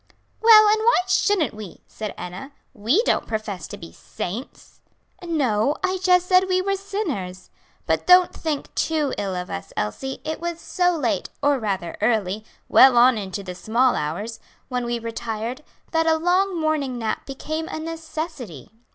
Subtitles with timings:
[0.41, 4.81] "Well, and why shouldn't we?" said Enna; "we don't profess to be saints."
[5.23, 7.51] "No, I just said we were sinners.
[7.85, 12.43] But don't think too ill of us, Elsie, it was so late or rather early
[12.67, 15.61] well on into the small hours when we retired,
[15.91, 18.71] that a long morning nap became a necessity."